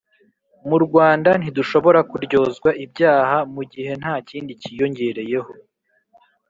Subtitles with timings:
[0.69, 5.51] mu Rwanda ntidushobora kuryozwa ibyaba mu gihe nta kindi kiyongereyeho